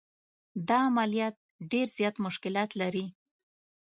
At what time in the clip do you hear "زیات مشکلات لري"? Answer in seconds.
1.97-3.05